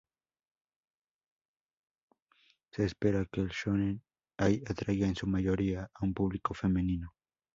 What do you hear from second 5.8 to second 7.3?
a un público femenino.